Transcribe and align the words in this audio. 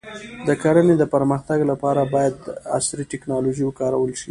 د 0.47 0.49
کرنې 0.61 0.95
د 0.97 1.03
پرمختګ 1.13 1.59
لپاره 1.71 2.01
باید 2.15 2.35
عصري 2.77 3.03
ټکنالوژي 3.11 3.63
وکارول 3.65 4.09
شي. 4.17 4.19